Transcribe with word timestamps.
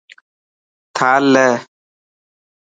ٿال 0.95 1.23
لي. 1.33 1.47